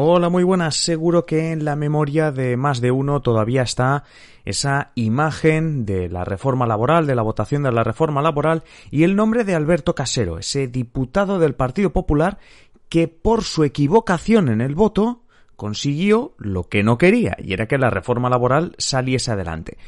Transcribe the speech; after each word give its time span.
Hola, 0.00 0.28
muy 0.28 0.44
buenas. 0.44 0.76
Seguro 0.76 1.26
que 1.26 1.50
en 1.50 1.64
la 1.64 1.74
memoria 1.74 2.30
de 2.30 2.56
más 2.56 2.80
de 2.80 2.92
uno 2.92 3.20
todavía 3.20 3.62
está 3.62 4.04
esa 4.44 4.92
imagen 4.94 5.86
de 5.86 6.08
la 6.08 6.24
reforma 6.24 6.68
laboral, 6.68 7.04
de 7.04 7.16
la 7.16 7.22
votación 7.22 7.64
de 7.64 7.72
la 7.72 7.82
reforma 7.82 8.22
laboral 8.22 8.62
y 8.92 9.02
el 9.02 9.16
nombre 9.16 9.42
de 9.42 9.56
Alberto 9.56 9.96
Casero, 9.96 10.38
ese 10.38 10.68
diputado 10.68 11.40
del 11.40 11.56
Partido 11.56 11.92
Popular 11.92 12.38
que 12.88 13.08
por 13.08 13.42
su 13.42 13.64
equivocación 13.64 14.50
en 14.50 14.60
el 14.60 14.76
voto 14.76 15.24
consiguió 15.56 16.32
lo 16.38 16.68
que 16.68 16.84
no 16.84 16.96
quería 16.96 17.36
y 17.36 17.52
era 17.52 17.66
que 17.66 17.76
la 17.76 17.90
reforma 17.90 18.30
laboral 18.30 18.76
saliese 18.78 19.32
adelante. 19.32 19.78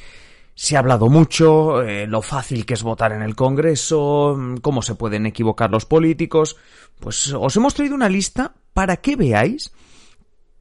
Se 0.56 0.74
ha 0.74 0.80
hablado 0.80 1.08
mucho, 1.08 1.82
eh, 1.82 2.08
lo 2.08 2.20
fácil 2.20 2.66
que 2.66 2.74
es 2.74 2.82
votar 2.82 3.12
en 3.12 3.22
el 3.22 3.36
Congreso, 3.36 4.36
cómo 4.60 4.82
se 4.82 4.96
pueden 4.96 5.26
equivocar 5.26 5.70
los 5.70 5.84
políticos. 5.84 6.56
Pues 6.98 7.32
os 7.32 7.56
hemos 7.56 7.74
traído 7.74 7.94
una 7.94 8.08
lista 8.08 8.54
para 8.74 8.96
que 8.96 9.14
veáis 9.14 9.72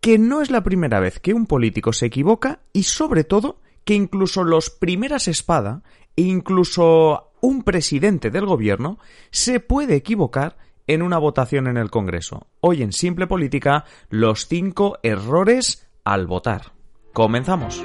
que 0.01 0.17
no 0.17 0.41
es 0.41 0.51
la 0.51 0.63
primera 0.63 0.99
vez 0.99 1.19
que 1.19 1.33
un 1.33 1.45
político 1.45 1.93
se 1.93 2.07
equivoca 2.07 2.59
y 2.73 2.83
sobre 2.83 3.23
todo 3.23 3.59
que 3.83 3.93
incluso 3.95 4.43
los 4.43 4.69
primeras 4.69 5.27
espada 5.27 5.83
e 6.15 6.23
incluso 6.23 7.31
un 7.41 7.63
presidente 7.63 8.29
del 8.29 8.45
gobierno 8.45 8.99
se 9.31 9.59
puede 9.59 9.95
equivocar 9.95 10.57
en 10.87 11.01
una 11.01 11.17
votación 11.17 11.67
en 11.67 11.77
el 11.77 11.91
Congreso. 11.91 12.47
Hoy 12.61 12.81
en 12.81 12.93
Simple 12.93 13.27
Política, 13.27 13.85
los 14.09 14.47
cinco 14.47 14.97
errores 15.03 15.87
al 16.03 16.27
votar. 16.27 16.73
Comenzamos. 17.13 17.83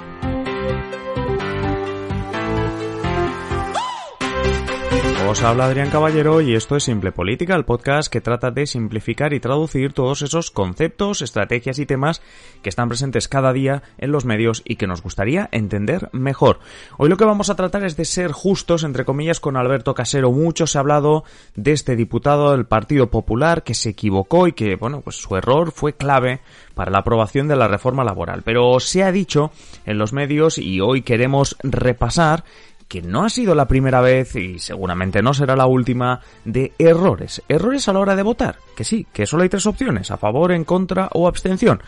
Os 5.34 5.42
habla 5.42 5.64
Adrián 5.64 5.90
Caballero 5.90 6.40
y 6.40 6.54
esto 6.54 6.76
es 6.76 6.84
Simple 6.84 7.10
Política, 7.10 7.56
el 7.56 7.64
podcast 7.64 8.06
que 8.06 8.20
trata 8.20 8.52
de 8.52 8.68
simplificar 8.68 9.32
y 9.32 9.40
traducir 9.40 9.92
todos 9.92 10.22
esos 10.22 10.52
conceptos, 10.52 11.22
estrategias 11.22 11.80
y 11.80 11.86
temas 11.86 12.22
que 12.62 12.68
están 12.68 12.88
presentes 12.88 13.26
cada 13.26 13.52
día 13.52 13.82
en 13.98 14.12
los 14.12 14.26
medios 14.26 14.62
y 14.64 14.76
que 14.76 14.86
nos 14.86 15.02
gustaría 15.02 15.48
entender 15.50 16.08
mejor. 16.12 16.60
Hoy 16.98 17.08
lo 17.08 17.16
que 17.16 17.24
vamos 17.24 17.50
a 17.50 17.56
tratar 17.56 17.84
es 17.84 17.96
de 17.96 18.04
ser 18.04 18.30
justos, 18.30 18.84
entre 18.84 19.04
comillas, 19.04 19.40
con 19.40 19.56
Alberto 19.56 19.92
Casero. 19.92 20.30
Mucho 20.30 20.68
se 20.68 20.78
ha 20.78 20.82
hablado 20.82 21.24
de 21.56 21.72
este 21.72 21.96
diputado 21.96 22.52
del 22.52 22.66
Partido 22.66 23.10
Popular 23.10 23.64
que 23.64 23.74
se 23.74 23.90
equivocó 23.90 24.46
y 24.46 24.52
que, 24.52 24.76
bueno, 24.76 25.00
pues 25.00 25.16
su 25.16 25.34
error 25.34 25.72
fue 25.72 25.94
clave 25.94 26.42
para 26.76 26.92
la 26.92 26.98
aprobación 26.98 27.48
de 27.48 27.56
la 27.56 27.66
reforma 27.66 28.04
laboral. 28.04 28.42
Pero 28.44 28.78
se 28.78 29.02
ha 29.02 29.10
dicho 29.10 29.50
en 29.84 29.98
los 29.98 30.12
medios 30.12 30.58
y 30.58 30.80
hoy 30.80 31.02
queremos 31.02 31.56
repasar 31.64 32.44
que 32.88 33.02
no 33.02 33.24
ha 33.24 33.28
sido 33.28 33.54
la 33.54 33.68
primera 33.68 34.00
vez 34.00 34.36
y 34.36 34.58
seguramente 34.58 35.22
no 35.22 35.34
será 35.34 35.56
la 35.56 35.66
última 35.66 36.20
de 36.44 36.72
errores. 36.78 37.42
Errores 37.48 37.88
a 37.88 37.92
la 37.92 38.00
hora 38.00 38.16
de 38.16 38.22
votar. 38.22 38.56
Que 38.76 38.84
sí, 38.84 39.06
que 39.12 39.26
solo 39.26 39.42
hay 39.42 39.48
tres 39.48 39.66
opciones, 39.66 40.10
a 40.10 40.16
favor, 40.16 40.52
en 40.52 40.64
contra 40.64 41.08
o 41.12 41.28
abstención. 41.28 41.82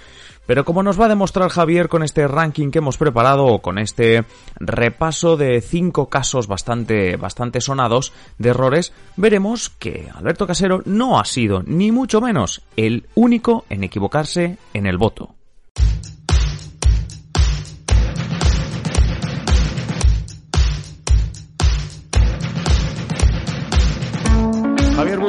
Pero 0.46 0.64
como 0.64 0.82
nos 0.82 1.00
va 1.00 1.06
a 1.06 1.10
demostrar 1.10 1.50
Javier 1.50 1.88
con 1.88 2.02
este 2.02 2.28
ranking 2.28 2.70
que 2.70 2.78
hemos 2.78 2.98
preparado 2.98 3.46
o 3.46 3.60
con 3.60 3.78
este 3.78 4.24
repaso 4.60 5.36
de 5.36 5.60
cinco 5.60 6.08
casos 6.08 6.46
bastante, 6.46 7.16
bastante 7.16 7.60
sonados 7.60 8.12
de 8.38 8.50
errores, 8.50 8.92
veremos 9.16 9.70
que 9.70 10.08
Alberto 10.14 10.46
Casero 10.46 10.82
no 10.84 11.18
ha 11.18 11.24
sido 11.24 11.62
ni 11.64 11.90
mucho 11.90 12.20
menos 12.20 12.62
el 12.76 13.08
único 13.16 13.64
en 13.68 13.82
equivocarse 13.82 14.58
en 14.72 14.86
el 14.86 14.98
voto. 14.98 15.34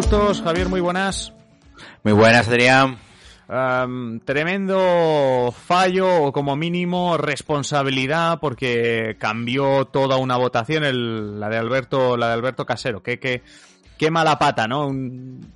Javier 0.10 0.70
muy 0.70 0.80
buenas. 0.80 1.34
Muy 2.02 2.14
buenas, 2.14 2.48
Adrián. 2.48 2.98
tremendo 4.24 5.52
fallo 5.52 6.24
o 6.24 6.32
como 6.32 6.56
mínimo 6.56 7.18
responsabilidad 7.18 8.40
porque 8.40 9.18
cambió 9.20 9.86
toda 9.86 10.16
una 10.16 10.38
votación 10.38 11.40
la 11.40 11.50
de 11.50 11.58
Alberto 11.58 12.16
la 12.16 12.28
de 12.28 12.34
Alberto 12.34 12.66
Casero 12.66 13.02
qué, 13.04 13.20
qué, 13.20 13.42
qué 13.98 14.12
mala 14.12 14.40
pata 14.40 14.68
no 14.68 14.90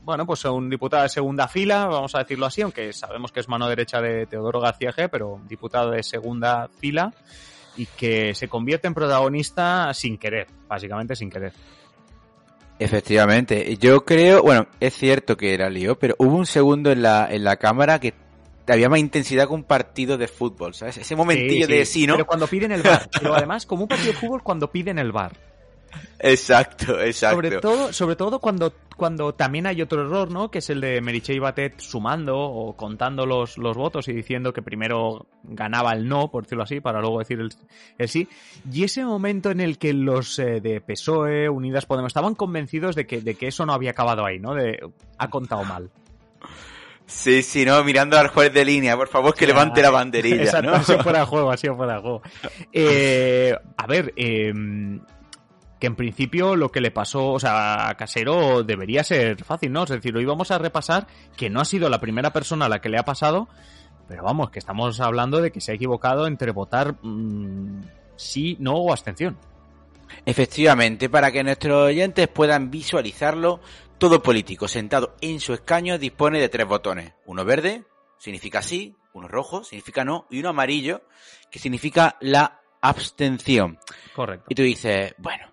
bueno 0.04 0.26
pues 0.26 0.44
un 0.46 0.70
diputado 0.70 1.04
de 1.04 1.10
segunda 1.10 1.48
fila 1.50 1.88
vamos 1.88 2.16
a 2.16 2.20
decirlo 2.20 2.46
así 2.46 2.62
aunque 2.62 2.94
sabemos 2.94 3.32
que 3.34 3.42
es 3.42 3.50
mano 3.50 3.68
derecha 3.68 4.02
de 4.02 4.26
Teodoro 4.26 4.62
García 4.62 4.94
G 4.94 5.10
pero 5.10 5.34
un 5.34 5.48
diputado 5.48 5.92
de 5.92 6.04
segunda 6.04 6.70
fila 6.80 7.14
y 7.76 7.86
que 7.86 8.34
se 8.36 8.48
convierte 8.48 8.88
en 8.88 8.94
protagonista 8.94 9.94
sin 9.94 10.18
querer 10.18 10.48
básicamente 10.68 11.16
sin 11.16 11.30
querer 11.30 11.54
Efectivamente, 12.82 13.78
yo 13.78 14.04
creo, 14.06 14.42
bueno, 14.42 14.66
es 14.80 14.96
cierto 14.96 15.38
que 15.38 15.54
era 15.54 15.70
lío, 15.70 16.00
pero 16.00 16.16
hubo 16.18 16.36
un 16.36 16.48
segundo 16.48 16.92
en 16.92 17.04
la, 17.04 17.28
en 17.30 17.44
la 17.44 17.58
cámara 17.58 18.00
que 18.00 18.16
había 18.68 18.90
más 18.90 19.00
intensidad 19.00 19.48
que 19.48 19.54
un 19.54 19.64
partido 19.64 20.18
de 20.18 20.28
fútbol, 20.28 20.74
¿sabes? 20.74 20.98
Ese 20.98 21.16
momentillo 21.16 21.68
de 21.68 21.86
sí, 21.86 22.08
¿no? 22.08 22.16
Pero 22.16 22.26
cuando 22.26 22.48
piden 22.48 22.72
el 22.72 22.82
bar, 22.82 23.08
pero 23.12 23.36
además 23.36 23.68
como 23.68 23.84
un 23.84 23.88
partido 23.88 24.14
de 24.14 24.18
fútbol 24.18 24.42
cuando 24.42 24.72
piden 24.72 24.98
el 24.98 25.12
bar. 25.12 25.34
Exacto, 26.20 27.02
exacto. 27.02 27.36
Sobre 27.36 27.60
todo, 27.60 27.94
sobre 27.94 28.16
todo 28.16 28.40
cuando, 28.40 28.74
cuando 28.96 29.34
también 29.34 29.66
hay 29.66 29.82
otro 29.82 30.02
error, 30.02 30.30
¿no? 30.30 30.52
Que 30.52 30.60
es 30.60 30.70
el 30.70 30.82
de 30.82 31.02
Merichey 31.02 31.40
Batet 31.40 31.80
sumando 31.80 32.38
o 32.38 32.76
contando 32.76 33.26
los, 33.26 33.58
los 33.58 33.76
votos 33.76 34.08
y 34.08 34.14
diciendo 34.14 34.54
que 34.54 34.62
primero 34.62 35.26
ganaba 35.44 35.94
el 35.94 36.08
no, 36.08 36.30
por 36.30 36.44
decirlo 36.44 36.64
así, 36.64 36.80
para 36.80 37.02
luego 37.02 37.20
decir 37.20 37.40
el, 37.40 38.08
sí. 38.08 38.28
Y 38.72 38.84
ese 38.84 39.04
momento 39.04 39.50
en 39.50 39.62
el 39.62 39.78
que 39.78 39.94
los 39.94 40.38
eh, 40.40 40.62
de 40.62 40.82
PSOE, 40.82 41.50
Unidas 41.50 41.86
Podemos, 41.86 42.12
estaban 42.12 42.36
convencidos 42.36 42.96
de 42.96 43.08
que, 43.08 43.22
de 43.22 43.36
que 43.36 43.48
eso 43.48 43.66
no 43.66 43.74
había 43.74 43.92
acabado 43.92 44.26
ahí, 44.26 44.40
¿no? 44.40 44.54
De, 44.54 44.80
ha 45.18 45.30
contado 45.30 45.64
mal. 45.64 45.90
Sí, 47.12 47.44
sí, 47.44 47.66
no, 47.66 47.84
mirando 47.84 48.18
al 48.18 48.30
juez 48.30 48.54
de 48.54 48.64
línea, 48.64 48.96
por 48.96 49.10
favor 49.10 49.36
que 49.36 49.46
levante 49.46 49.82
la 49.82 49.90
banderilla. 49.90 50.44
Exacto, 50.44 50.72
¿no? 50.72 50.78
así 50.78 50.94
fuera 51.04 51.20
de 51.20 51.26
juego, 51.26 51.52
así 51.52 51.68
fuera 51.68 51.96
de 51.96 52.02
juego. 52.02 52.22
Eh, 52.74 53.54
a 53.76 53.88
ver, 53.88 54.14
eh, 54.16 54.54
que 55.82 55.88
en 55.88 55.96
principio 55.96 56.56
lo 56.56 56.72
que 56.72 56.80
le 56.80 56.92
pasó, 56.92 57.32
o 57.32 57.40
sea, 57.40 57.90
a 57.90 57.98
Casero 57.98 58.64
debería 58.64 59.04
ser 59.04 59.44
fácil, 59.44 59.72
¿no? 59.72 59.84
Es 59.84 59.90
decir, 59.90 60.16
hoy 60.16 60.26
vamos 60.26 60.52
a 60.52 60.60
repasar 60.60 61.08
que 61.36 61.50
no 61.50 61.60
ha 61.60 61.66
sido 61.66 61.90
la 61.90 62.00
primera 62.00 62.32
persona 62.32 62.68
a 62.68 62.70
la 62.70 62.82
que 62.82 62.90
le 62.90 63.00
ha 63.00 63.04
pasado, 63.04 63.50
pero 64.08 64.24
vamos, 64.24 64.52
que 64.52 64.60
estamos 64.60 65.00
hablando 65.00 65.42
de 65.42 65.52
que 65.52 65.60
se 65.60 65.72
ha 65.72 65.76
equivocado 65.76 66.28
entre 66.28 66.52
votar 66.52 66.98
mm, 67.02 67.82
sí, 68.16 68.58
no 68.60 68.76
o 68.76 68.92
abstención. 68.92 69.40
Efectivamente, 70.24 71.10
para 71.10 71.32
que 71.32 71.44
nuestros 71.44 71.88
oyentes 71.88 72.28
puedan 72.28 72.70
visualizarlo, 72.70 73.60
todo 73.98 74.22
político 74.22 74.68
sentado 74.68 75.16
en 75.20 75.40
su 75.40 75.54
escaño 75.54 75.98
dispone 75.98 76.40
de 76.40 76.50
tres 76.50 76.68
botones. 76.68 77.14
Uno 77.26 77.44
verde, 77.44 77.86
significa 78.20 78.62
sí, 78.62 78.96
uno 79.14 79.28
rojo, 79.28 79.64
significa 79.64 80.06
no, 80.06 80.28
y 80.30 80.42
uno 80.42 80.50
amarillo, 80.50 81.02
que 81.50 81.58
significa 81.58 82.18
la 82.22 82.62
abstención. 82.82 83.80
Correcto. 84.16 84.46
Y 84.50 84.54
tú 84.54 84.62
dices, 84.62 85.16
bueno, 85.18 85.51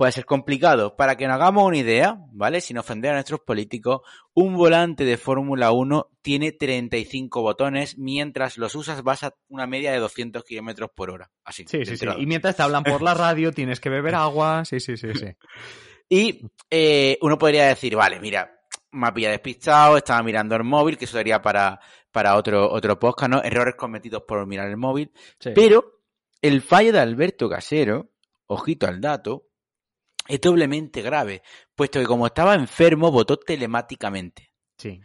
puede 0.00 0.12
ser 0.12 0.24
complicado. 0.24 0.96
Para 0.96 1.18
que 1.18 1.26
nos 1.26 1.34
hagamos 1.34 1.62
una 1.62 1.76
idea, 1.76 2.16
¿vale? 2.32 2.62
Sin 2.62 2.78
ofender 2.78 3.10
a 3.10 3.14
nuestros 3.16 3.40
políticos, 3.40 4.00
un 4.32 4.56
volante 4.56 5.04
de 5.04 5.18
Fórmula 5.18 5.72
1 5.72 6.08
tiene 6.22 6.52
35 6.52 7.42
botones, 7.42 7.98
mientras 7.98 8.56
los 8.56 8.74
usas 8.74 9.02
vas 9.02 9.24
a 9.24 9.34
una 9.48 9.66
media 9.66 9.92
de 9.92 9.98
200 9.98 10.42
kilómetros 10.42 10.88
por 10.94 11.10
hora. 11.10 11.30
Así. 11.44 11.66
Sí, 11.68 11.84
sí, 11.84 11.98
sí. 11.98 12.06
Y 12.16 12.24
mientras 12.24 12.56
te 12.56 12.62
hablan 12.62 12.82
por 12.82 13.02
la 13.02 13.12
radio, 13.12 13.52
tienes 13.52 13.78
que 13.78 13.90
beber 13.90 14.14
agua. 14.14 14.64
Sí, 14.64 14.80
sí, 14.80 14.96
sí, 14.96 15.08
sí. 15.12 15.26
y 16.08 16.46
eh, 16.70 17.18
uno 17.20 17.36
podría 17.36 17.66
decir, 17.66 17.94
vale, 17.94 18.20
mira, 18.20 18.58
me 18.92 19.06
había 19.06 19.28
despistado, 19.28 19.98
estaba 19.98 20.22
mirando 20.22 20.56
el 20.56 20.64
móvil, 20.64 20.96
que 20.96 21.04
eso 21.04 21.18
sería 21.18 21.42
para, 21.42 21.78
para 22.10 22.36
otro, 22.36 22.72
otro 22.72 22.98
podcast, 22.98 23.32
¿no? 23.32 23.42
Errores 23.42 23.74
cometidos 23.74 24.22
por 24.26 24.46
mirar 24.46 24.68
el 24.68 24.78
móvil. 24.78 25.12
Pero 25.54 26.00
el 26.40 26.62
fallo 26.62 26.90
de 26.90 27.00
Alberto 27.00 27.50
Casero, 27.50 28.08
ojito 28.46 28.86
al 28.86 29.02
dato, 29.02 29.49
es 30.30 30.40
doblemente 30.40 31.02
grave, 31.02 31.42
puesto 31.74 31.98
que 31.98 32.06
como 32.06 32.26
estaba 32.26 32.54
enfermo, 32.54 33.10
votó 33.10 33.36
telemáticamente. 33.36 34.52
Sí. 34.78 35.00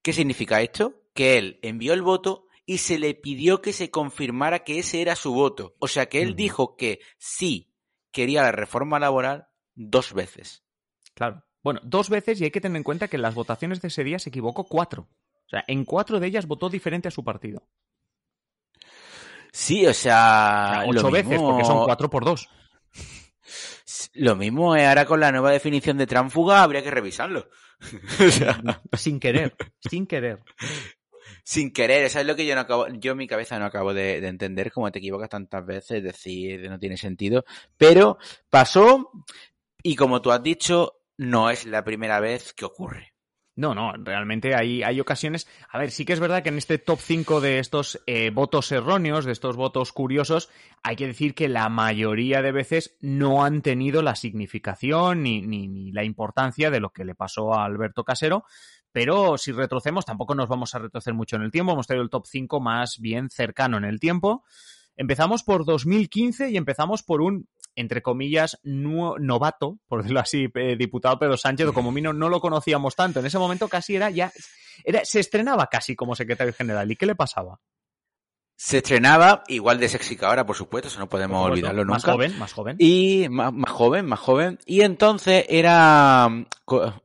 ¿Qué 0.00 0.12
significa 0.12 0.62
esto? 0.62 1.02
Que 1.12 1.38
él 1.38 1.58
envió 1.62 1.92
el 1.92 2.02
voto 2.02 2.46
y 2.64 2.78
se 2.78 2.98
le 2.98 3.14
pidió 3.14 3.60
que 3.60 3.72
se 3.72 3.90
confirmara 3.90 4.60
que 4.60 4.78
ese 4.78 5.02
era 5.02 5.16
su 5.16 5.34
voto. 5.34 5.74
O 5.80 5.88
sea 5.88 6.06
que 6.06 6.22
él 6.22 6.36
dijo 6.36 6.76
que 6.76 7.00
sí 7.18 7.74
quería 8.12 8.42
la 8.42 8.52
reforma 8.52 9.00
laboral 9.00 9.48
dos 9.74 10.12
veces. 10.14 10.62
Claro. 11.14 11.42
Bueno, 11.62 11.80
dos 11.82 12.08
veces 12.08 12.40
y 12.40 12.44
hay 12.44 12.50
que 12.52 12.60
tener 12.60 12.76
en 12.76 12.84
cuenta 12.84 13.08
que 13.08 13.16
en 13.16 13.22
las 13.22 13.34
votaciones 13.34 13.82
de 13.82 13.88
ese 13.88 14.04
día 14.04 14.20
se 14.20 14.28
equivocó 14.28 14.64
cuatro. 14.64 15.08
O 15.46 15.50
sea, 15.50 15.64
en 15.66 15.84
cuatro 15.84 16.20
de 16.20 16.28
ellas 16.28 16.46
votó 16.46 16.70
diferente 16.70 17.08
a 17.08 17.10
su 17.10 17.24
partido. 17.24 17.66
Sí, 19.52 19.84
o 19.84 19.92
sea... 19.92 20.84
ocho 20.86 21.10
veces, 21.10 21.40
porque 21.40 21.64
son 21.64 21.84
cuatro 21.84 22.08
por 22.08 22.24
dos. 22.24 22.48
Lo 24.12 24.34
mismo 24.34 24.74
ahora 24.74 25.04
con 25.06 25.20
la 25.20 25.30
nueva 25.30 25.52
definición 25.52 25.96
de 25.98 26.06
tránfuga, 26.06 26.62
habría 26.62 26.82
que 26.82 26.90
revisarlo. 26.90 27.48
sin 28.92 29.20
querer, 29.20 29.54
sin 29.88 30.06
querer. 30.06 30.40
Sin 31.44 31.72
querer, 31.72 32.04
eso 32.04 32.20
es 32.20 32.26
lo 32.26 32.36
que 32.36 32.46
yo 32.46 32.54
no 32.54 32.62
acabo, 32.62 32.88
yo 32.88 33.12
en 33.12 33.18
mi 33.18 33.26
cabeza 33.26 33.58
no 33.58 33.64
acabo 33.64 33.94
de, 33.94 34.18
entender, 34.26 34.72
como 34.72 34.90
te 34.90 34.98
equivocas 34.98 35.28
tantas 35.28 35.64
veces, 35.64 36.02
decir, 36.02 36.68
no 36.68 36.78
tiene 36.78 36.96
sentido. 36.96 37.44
Pero 37.76 38.18
pasó, 38.50 39.10
y 39.82 39.96
como 39.96 40.20
tú 40.22 40.32
has 40.32 40.42
dicho, 40.42 41.00
no 41.16 41.50
es 41.50 41.66
la 41.66 41.84
primera 41.84 42.20
vez 42.20 42.52
que 42.52 42.64
ocurre. 42.64 43.14
No, 43.56 43.74
no, 43.74 43.92
realmente 43.92 44.54
hay, 44.54 44.82
hay 44.82 45.00
ocasiones. 45.00 45.48
A 45.68 45.78
ver, 45.78 45.90
sí 45.90 46.04
que 46.04 46.12
es 46.12 46.20
verdad 46.20 46.42
que 46.42 46.48
en 46.48 46.58
este 46.58 46.78
top 46.78 46.98
5 47.00 47.40
de 47.40 47.58
estos 47.58 48.00
eh, 48.06 48.30
votos 48.30 48.70
erróneos, 48.72 49.24
de 49.24 49.32
estos 49.32 49.56
votos 49.56 49.92
curiosos, 49.92 50.48
hay 50.82 50.96
que 50.96 51.08
decir 51.08 51.34
que 51.34 51.48
la 51.48 51.68
mayoría 51.68 52.42
de 52.42 52.52
veces 52.52 52.96
no 53.00 53.44
han 53.44 53.60
tenido 53.60 54.02
la 54.02 54.14
significación 54.14 55.22
ni, 55.24 55.42
ni, 55.42 55.68
ni 55.68 55.92
la 55.92 56.04
importancia 56.04 56.70
de 56.70 56.80
lo 56.80 56.90
que 56.90 57.04
le 57.04 57.14
pasó 57.14 57.52
a 57.54 57.64
Alberto 57.64 58.04
Casero. 58.04 58.44
Pero 58.92 59.38
si 59.38 59.52
retrocemos, 59.52 60.04
tampoco 60.04 60.34
nos 60.34 60.48
vamos 60.48 60.74
a 60.74 60.78
retroceder 60.78 61.14
mucho 61.14 61.36
en 61.36 61.42
el 61.42 61.50
tiempo. 61.50 61.72
Hemos 61.72 61.86
tenido 61.86 62.02
el 62.02 62.10
top 62.10 62.26
5 62.26 62.60
más 62.60 62.98
bien 62.98 63.30
cercano 63.30 63.76
en 63.76 63.84
el 63.84 64.00
tiempo. 64.00 64.44
Empezamos 64.96 65.42
por 65.42 65.64
2015 65.64 66.50
y 66.50 66.56
empezamos 66.56 67.02
por 67.02 67.20
un 67.20 67.48
entre 67.74 68.02
comillas, 68.02 68.58
novato, 68.62 69.78
por 69.86 70.02
decirlo 70.02 70.20
así, 70.20 70.48
eh, 70.54 70.76
diputado 70.76 71.18
Pedro 71.18 71.36
Sánchez, 71.36 71.68
o 71.68 71.72
como 71.72 71.92
mínimo 71.92 72.12
no 72.12 72.28
lo 72.28 72.40
conocíamos 72.40 72.96
tanto. 72.96 73.20
En 73.20 73.26
ese 73.26 73.38
momento 73.38 73.68
casi 73.68 73.96
era 73.96 74.10
ya, 74.10 74.32
era, 74.84 75.04
se 75.04 75.20
estrenaba 75.20 75.66
casi 75.66 75.96
como 75.96 76.14
secretario 76.14 76.52
general. 76.52 76.90
¿Y 76.90 76.96
qué 76.96 77.06
le 77.06 77.14
pasaba? 77.14 77.60
Se 78.62 78.76
estrenaba 78.76 79.42
igual 79.48 79.80
de 79.80 79.88
sexy 79.88 80.18
que 80.18 80.26
ahora, 80.26 80.44
por 80.44 80.54
supuesto, 80.54 80.88
eso 80.88 80.98
no 80.98 81.08
podemos 81.08 81.46
olvidarlo 81.46 81.82
nunca. 81.82 81.94
Más 81.94 82.04
joven, 82.04 82.38
más 82.38 82.52
joven. 82.52 82.76
Y 82.78 83.26
más, 83.30 83.54
joven, 83.70 84.04
más 84.04 84.20
joven. 84.20 84.58
Y 84.66 84.82
entonces 84.82 85.46
era 85.48 86.28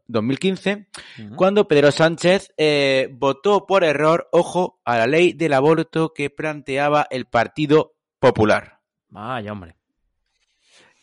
2015 0.07 0.89
cuando 1.37 1.65
Pedro 1.69 1.93
Sánchez 1.93 2.53
eh, 2.57 3.07
votó 3.13 3.65
por 3.65 3.85
error, 3.85 4.27
ojo, 4.33 4.81
a 4.83 4.97
la 4.97 5.07
ley 5.07 5.31
del 5.31 5.53
aborto 5.53 6.13
que 6.13 6.29
planteaba 6.29 7.07
el 7.09 7.25
Partido 7.25 7.95
Popular. 8.19 8.81
Vaya, 9.07 9.53
hombre. 9.53 9.77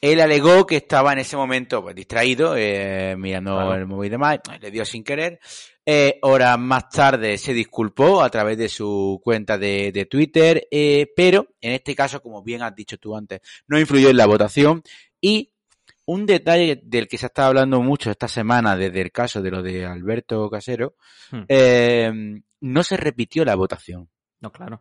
Él 0.03 0.21
alegó 0.21 0.67
que 0.67 0.79
estaba 0.79 1.13
en 1.13 1.21
ese 1.21 1.37
momento 1.37 1.81
pues, 1.81 1.95
distraído, 1.95 2.57
eh, 2.57 3.15
mirando 3.17 3.73
el 3.73 3.87
móvil 3.87 4.11
de 4.11 4.19
Mike, 4.19 4.59
le 4.61 4.71
dio 4.73 4.85
sin 4.85 5.05
querer. 5.05 5.39
Eh, 5.87 6.19
horas 6.23 6.59
más 6.59 6.89
tarde 6.91 7.39
se 7.39 7.55
disculpó 7.55 8.21
a 8.21 8.29
través 8.29 8.59
de 8.59 8.69
su 8.69 9.21
cuenta 9.23 9.57
de, 9.57 9.93
de 9.93 10.07
Twitter, 10.07 10.67
eh, 10.73 11.13
pero 11.15 11.55
en 11.61 11.73
este 11.73 11.95
caso, 11.95 12.21
como 12.21 12.43
bien 12.43 12.63
has 12.63 12.75
dicho 12.75 12.99
tú 12.99 13.17
antes, 13.17 13.41
no 13.69 13.79
influyó 13.79 14.11
en 14.11 14.17
la 14.17 14.27
votación 14.27 14.83
y 15.21 15.53
un 16.07 16.27
detalle 16.27 16.81
del 16.83 17.07
que 17.07 17.17
se 17.17 17.27
ha 17.27 17.29
estado 17.29 17.49
hablando 17.49 17.81
mucho 17.81 18.11
esta 18.11 18.27
semana 18.27 18.77
desde 18.77 19.03
el 19.03 19.13
caso 19.13 19.41
de 19.41 19.51
lo 19.53 19.63
de 19.63 19.87
Alberto 19.87 20.51
Casero, 20.51 20.97
hmm. 21.31 21.43
eh, 21.47 22.13
no 22.61 22.83
se 22.83 22.97
repitió 22.97 23.45
la 23.45 23.55
votación. 23.55 24.09
No, 24.43 24.53
claro. 24.53 24.81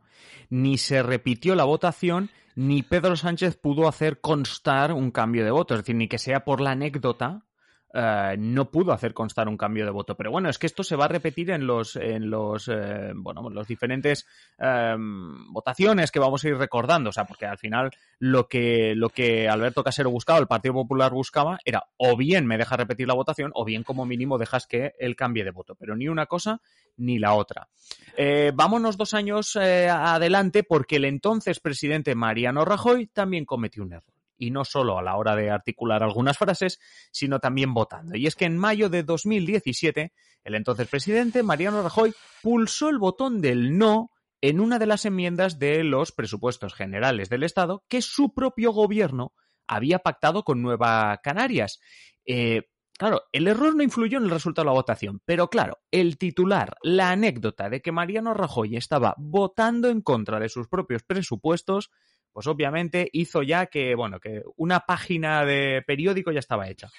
Ni 0.50 0.78
se 0.78 1.04
repitió 1.04 1.56
la 1.56 1.64
votación 1.64 2.30
ni 2.56 2.84
Pedro 2.84 3.16
Sánchez 3.16 3.58
pudo 3.58 3.88
hacer 3.88 4.20
constar 4.20 4.92
un 4.92 5.12
cambio 5.12 5.46
de 5.46 5.52
voto. 5.52 5.74
Es 5.74 5.82
decir, 5.82 5.96
ni 5.96 6.08
que 6.08 6.18
sea 6.18 6.44
por 6.44 6.60
la 6.60 6.72
anécdota, 6.72 7.46
eh, 7.94 8.36
no 8.38 8.72
pudo 8.72 8.94
hacer 8.94 9.14
constar 9.14 9.50
un 9.50 9.58
cambio 9.58 9.86
de 9.86 9.92
voto. 9.92 10.16
Pero 10.16 10.32
bueno, 10.32 10.50
es 10.50 10.58
que 10.58 10.68
esto 10.68 10.84
se 10.84 10.96
va 10.96 11.06
a 11.06 11.10
repetir 11.10 11.52
en 11.52 11.68
los, 11.68 11.96
en 11.96 12.30
los, 12.30 12.68
eh, 12.68 13.12
bueno, 13.16 13.50
los 13.50 13.68
diferentes 13.68 14.26
em, 14.58 15.52
votaciones 15.52 16.12
que 16.12 16.20
vamos 16.20 16.44
a 16.44 16.50
ir 16.50 16.58
recordando. 16.58 17.10
O 17.10 17.14
sea, 17.14 17.26
porque 17.26 17.46
al 17.46 17.58
final 17.58 17.92
lo 18.20 18.48
que, 18.48 18.94
lo 18.96 19.10
que 19.10 19.50
Alberto 19.50 19.84
Casero 19.84 20.10
buscaba, 20.10 20.40
el 20.40 20.48
Partido 20.48 20.74
Popular 20.74 21.12
buscaba, 21.12 21.60
era 21.66 21.84
o 21.98 22.16
bien 22.16 22.46
me 22.46 22.58
dejas 22.58 22.80
repetir 22.80 23.08
la 23.08 23.14
votación, 23.14 23.52
o 23.56 23.66
bien 23.66 23.84
como 23.84 24.06
mínimo 24.06 24.38
dejas 24.38 24.68
que 24.68 24.94
él 25.00 25.16
cambie 25.16 25.44
de 25.44 25.52
voto. 25.52 25.76
Pero 25.76 25.96
ni 25.96 26.08
una 26.08 26.28
cosa 26.28 26.62
ni 26.98 27.20
la 27.20 27.34
otra. 27.34 27.68
Eh, 28.16 28.52
vámonos 28.54 28.98
dos 28.98 29.14
años 29.14 29.56
adelante 29.56 30.64
porque 30.64 30.98
el 30.98 31.06
entonces 31.06 31.60
presidente 31.60 32.16
Mariano 32.16 32.64
Rajoy 32.66 33.08
también 33.08 33.46
cometió 33.46 33.84
un 33.84 33.94
error 33.94 34.11
y 34.42 34.50
no 34.50 34.66
solo 34.66 34.98
a 34.98 35.04
la 35.04 35.16
hora 35.18 35.36
de 35.36 35.52
articular 35.52 36.02
algunas 36.02 36.36
frases, 36.36 36.80
sino 37.12 37.40
también 37.40 37.76
votando. 37.76 38.18
Y 38.18 38.26
es 38.26 38.36
que 38.36 38.46
en 38.46 38.58
mayo 38.58 38.90
de 38.90 39.04
2017, 39.04 40.14
el 40.44 40.56
entonces 40.56 40.88
presidente, 40.88 41.44
Mariano 41.44 41.84
Rajoy, 41.84 42.16
pulsó 42.42 42.90
el 42.90 42.98
botón 42.98 43.40
del 43.40 43.78
no 43.78 44.10
en 44.42 44.60
una 44.60 44.80
de 44.80 44.88
las 44.88 45.06
enmiendas 45.06 45.60
de 45.60 45.84
los 45.84 46.12
presupuestos 46.12 46.74
generales 46.74 47.30
del 47.30 47.44
Estado 47.44 47.86
que 47.88 48.02
su 48.02 48.34
propio 48.34 48.72
gobierno 48.72 49.36
había 49.68 50.00
pactado 50.00 50.44
con 50.44 50.64
Nueva 50.64 51.20
Canarias. 51.22 51.80
Eh, 52.26 52.64
claro, 52.98 53.22
el 53.34 53.48
error 53.48 53.76
no 53.76 53.84
influyó 53.84 54.18
en 54.18 54.24
el 54.24 54.32
resultado 54.32 54.66
de 54.66 54.72
la 54.72 54.80
votación, 54.80 55.22
pero 55.24 55.52
claro, 55.52 55.78
el 55.92 56.18
titular, 56.18 56.78
la 56.82 57.12
anécdota 57.12 57.70
de 57.70 57.84
que 57.84 57.92
Mariano 57.92 58.34
Rajoy 58.34 58.76
estaba 58.76 59.14
votando 59.20 59.88
en 59.90 60.02
contra 60.02 60.40
de 60.40 60.50
sus 60.50 60.68
propios 60.68 61.04
presupuestos, 61.04 61.92
pues 62.32 62.48
obviamente 62.48 63.10
hizo 63.14 63.44
ya 63.44 63.66
que, 63.66 63.96
bueno, 63.96 64.20
que 64.20 64.42
una 64.58 64.82
página 64.82 65.46
de 65.46 65.84
periódico 65.86 66.32
ya 66.32 66.40
estaba 66.40 66.70
hecha. 66.70 66.90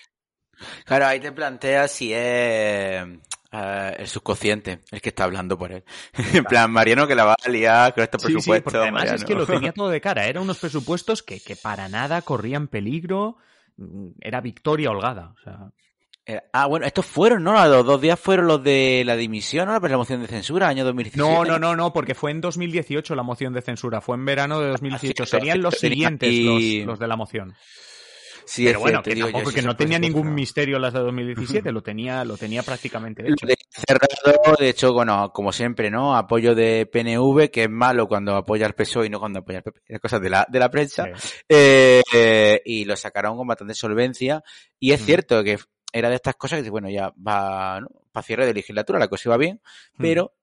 Claro, 0.84 1.06
ahí 1.06 1.20
te 1.20 1.32
planteas 1.32 1.90
si 1.90 2.12
es 2.12 2.20
eh, 2.20 3.20
el 3.99 4.06
subconsciente 4.06 4.81
el 4.90 5.00
que 5.00 5.08
está 5.08 5.25
hablando 5.25 5.58
por 5.58 5.73
él. 5.73 5.84
en 6.34 6.44
plan, 6.44 6.70
Mariano 6.70 7.06
que 7.06 7.14
la 7.14 7.25
va 7.25 7.37
a 7.43 7.49
liar 7.49 7.94
con 7.94 8.05
estos 8.05 8.23
presupuestos. 8.23 8.75
además 8.75 9.12
es 9.12 9.25
que 9.25 9.34
lo 9.34 9.46
tenía 9.46 9.73
todo 9.73 9.88
de 9.88 10.00
cara. 10.00 10.26
Eran 10.26 10.43
unos 10.43 10.58
presupuestos 10.58 11.23
que, 11.23 11.40
que 11.40 11.56
para 11.56 11.88
nada 11.88 12.23
corrían 12.23 12.69
peligro. 12.69 13.37
Era 14.20 14.40
victoria 14.40 14.90
holgada. 14.90 15.35
O 15.38 15.43
sea... 15.43 15.73
Eh, 16.25 16.41
ah, 16.53 16.67
bueno, 16.67 16.87
estos 16.87 17.05
fueron, 17.05 17.43
¿no? 17.43 17.53
Los 17.67 17.85
dos 17.85 18.01
días 18.01 18.19
fueron 18.19 18.47
los 18.47 18.63
de 18.63 19.03
la 19.05 19.17
dimisión, 19.17 19.67
¿no? 19.67 19.79
La 19.81 19.97
moción 19.97 20.21
de 20.21 20.29
censura, 20.29 20.69
año 20.69 20.85
2017. 20.85 21.19
No, 21.19 21.45
no, 21.45 21.59
no, 21.59 21.75
no, 21.75 21.93
porque 21.93 22.15
fue 22.15 22.31
en 22.31 22.41
2018 22.41 23.17
la 23.17 23.25
moción 23.25 23.53
de 23.53 23.61
censura, 23.61 24.01
fue 24.01 24.17
en 24.17 24.25
verano 24.25 24.61
de 24.61 24.69
2018. 24.69 25.23
Ah, 25.23 25.27
Serían 25.27 25.63
los 25.63 25.75
siguientes 25.75 26.33
los, 26.87 26.99
de 27.01 27.09
la 27.09 27.17
moción. 27.17 27.55
Sí, 28.45 28.65
Pero 28.65 28.81
bueno, 28.81 29.03
que, 29.03 29.17
porque 29.43 29.63
no 29.63 29.77
tenía 29.77 29.99
ningún 29.99 30.35
misterio 30.35 30.79
las 30.79 30.93
de 30.93 31.01
2017, 31.01 31.71
lo 31.73 31.83
tenía, 31.83 32.25
lo 32.25 32.37
tenía 32.37 32.63
prácticamente 32.63 33.23
hecho. 33.23 33.47
De 33.47 33.57
cerrado, 33.71 34.57
de 34.59 34.69
hecho, 34.69 34.93
bueno, 34.93 35.33
como 35.33 35.53
siempre, 35.53 35.91
¿no? 35.91 36.17
Apoyo 36.17 36.55
de 36.55 36.87
PNV, 36.87 37.51
que 37.51 37.65
es 37.65 37.71
malo 37.71 38.07
cuando 38.07 38.37
apoya 38.37 38.67
al 38.67 38.75
PSOE 38.75 39.07
y 39.07 39.11
no 39.11 39.21
cuando 39.21 39.41
apoya 39.41 39.59
al 39.59 39.65
PP, 39.65 40.01
cosas 40.01 40.21
de 40.21 40.31
la, 40.31 40.47
de 40.49 40.59
la 40.59 40.71
prensa. 40.71 41.07
Eh, 41.49 42.03
y 42.65 42.85
lo 42.85 42.97
sacaron 42.97 43.37
con 43.37 43.47
bastante 43.47 43.75
solvencia. 43.75 44.43
Y 44.79 44.93
es 44.93 45.05
cierto 45.05 45.43
que 45.45 45.59
era 45.93 46.09
de 46.09 46.17
estas 46.17 46.37
cosas 46.37 46.62
que, 46.62 46.71
bueno, 46.71 46.89
ya 46.89 47.12
va, 47.17 47.81
¿no? 47.81 47.89
Para 48.11 48.25
cierre 48.25 48.47
de 48.47 48.55
legislatura, 48.55 48.99
la 48.99 49.09
cosa 49.09 49.29
iba 49.29 49.37
bien, 49.37 49.61
hmm. 49.94 50.03
pero 50.03 50.35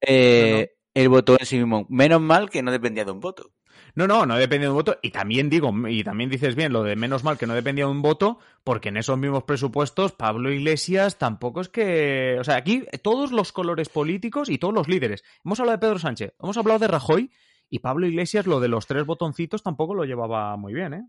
eh, 0.00 0.72
el 0.94 1.08
voto 1.08 1.36
en 1.38 1.46
sí 1.46 1.56
mismo, 1.56 1.86
menos 1.88 2.20
mal 2.20 2.50
que 2.50 2.62
no 2.62 2.72
dependía 2.72 3.04
de 3.04 3.12
un 3.12 3.20
voto. 3.20 3.52
No, 3.94 4.06
no, 4.06 4.26
no 4.26 4.36
dependía 4.36 4.66
de 4.66 4.70
un 4.70 4.76
voto. 4.76 4.98
Y 5.02 5.10
también 5.10 5.48
digo, 5.48 5.72
y 5.88 6.04
también 6.04 6.30
dices 6.30 6.54
bien 6.54 6.72
lo 6.72 6.82
de 6.82 6.96
menos 6.96 7.24
mal 7.24 7.38
que 7.38 7.46
no 7.46 7.54
dependía 7.54 7.84
de 7.84 7.90
un 7.90 8.02
voto, 8.02 8.38
porque 8.64 8.90
en 8.90 8.96
esos 8.96 9.18
mismos 9.18 9.44
presupuestos 9.44 10.12
Pablo 10.12 10.52
Iglesias 10.52 11.18
tampoco 11.18 11.60
es 11.60 11.68
que. 11.68 12.36
O 12.38 12.44
sea, 12.44 12.56
aquí 12.56 12.84
todos 13.02 13.32
los 13.32 13.52
colores 13.52 13.88
políticos 13.88 14.48
y 14.50 14.58
todos 14.58 14.74
los 14.74 14.88
líderes. 14.88 15.24
Hemos 15.44 15.60
hablado 15.60 15.78
de 15.78 15.80
Pedro 15.80 15.98
Sánchez, 15.98 16.34
hemos 16.40 16.56
hablado 16.56 16.78
de 16.78 16.88
Rajoy, 16.88 17.30
y 17.70 17.80
Pablo 17.80 18.06
Iglesias 18.06 18.46
lo 18.46 18.60
de 18.60 18.68
los 18.68 18.86
tres 18.86 19.04
botoncitos 19.04 19.62
tampoco 19.62 19.94
lo 19.94 20.04
llevaba 20.04 20.56
muy 20.56 20.74
bien, 20.74 20.94
¿eh? 20.94 21.08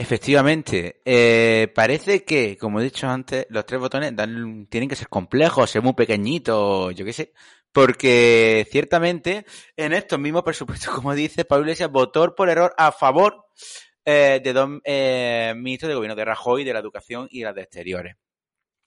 Efectivamente, 0.00 1.00
eh, 1.04 1.72
parece 1.74 2.24
que, 2.24 2.56
como 2.56 2.80
he 2.80 2.84
dicho 2.84 3.08
antes, 3.08 3.46
los 3.50 3.66
tres 3.66 3.80
botones 3.80 4.14
tienen 4.68 4.88
que 4.88 4.94
ser 4.94 5.08
complejos, 5.08 5.70
ser 5.70 5.82
muy 5.82 5.94
pequeñitos, 5.94 6.94
yo 6.94 7.04
qué 7.04 7.12
sé, 7.12 7.32
porque 7.72 8.64
ciertamente 8.70 9.44
en 9.76 9.92
estos 9.92 10.20
mismos 10.20 10.44
presupuestos, 10.44 10.88
como 10.94 11.14
dice 11.14 11.44
Pablo 11.44 11.64
Iglesias, 11.64 11.90
votó 11.90 12.32
por 12.34 12.48
error 12.48 12.72
a 12.78 12.92
favor 12.92 13.46
eh, 14.04 14.40
de 14.42 14.52
dos 14.52 14.70
eh, 14.84 15.52
ministros 15.56 15.88
de 15.88 15.96
gobierno, 15.96 16.14
de 16.14 16.24
Rajoy, 16.24 16.62
de 16.62 16.72
la 16.72 16.78
educación 16.78 17.26
y 17.30 17.40
de 17.40 17.44
las 17.46 17.54
de 17.56 17.62
exteriores, 17.62 18.16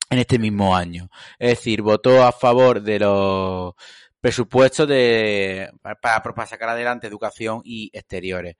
en 0.09 0.17
este 0.17 0.39
mismo 0.39 0.73
año. 0.73 1.09
Es 1.37 1.49
decir, 1.57 1.81
votó 1.81 2.23
a 2.23 2.31
favor 2.31 2.81
de 2.81 2.99
los 2.99 3.73
presupuestos 4.21 4.87
de, 4.87 5.69
para 6.01 6.47
sacar 6.47 6.69
adelante 6.69 7.07
educación 7.07 7.61
y 7.65 7.89
exteriores 7.91 8.55